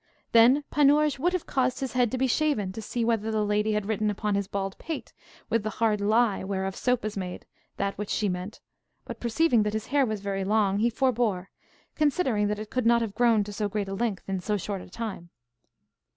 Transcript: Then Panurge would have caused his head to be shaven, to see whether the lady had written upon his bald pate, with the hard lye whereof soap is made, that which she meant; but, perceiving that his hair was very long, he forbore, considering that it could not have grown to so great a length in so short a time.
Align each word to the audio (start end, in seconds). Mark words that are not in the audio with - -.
Then 0.31 0.63
Panurge 0.71 1.19
would 1.19 1.31
have 1.33 1.45
caused 1.45 1.79
his 1.79 1.93
head 1.93 2.09
to 2.09 2.17
be 2.17 2.25
shaven, 2.25 2.71
to 2.71 2.81
see 2.81 3.05
whether 3.05 3.29
the 3.29 3.45
lady 3.45 3.73
had 3.73 3.85
written 3.85 4.09
upon 4.09 4.33
his 4.33 4.47
bald 4.47 4.75
pate, 4.79 5.13
with 5.47 5.61
the 5.61 5.69
hard 5.69 6.01
lye 6.01 6.43
whereof 6.43 6.75
soap 6.75 7.05
is 7.05 7.15
made, 7.15 7.45
that 7.77 7.95
which 7.99 8.09
she 8.09 8.27
meant; 8.27 8.61
but, 9.05 9.19
perceiving 9.19 9.61
that 9.61 9.73
his 9.73 9.85
hair 9.93 10.03
was 10.07 10.19
very 10.21 10.43
long, 10.43 10.79
he 10.79 10.89
forbore, 10.89 11.51
considering 11.93 12.47
that 12.47 12.57
it 12.57 12.71
could 12.71 12.87
not 12.87 13.01
have 13.03 13.13
grown 13.13 13.43
to 13.43 13.53
so 13.53 13.69
great 13.69 13.87
a 13.89 13.93
length 13.93 14.27
in 14.27 14.39
so 14.39 14.57
short 14.57 14.81
a 14.81 14.89
time. 14.89 15.29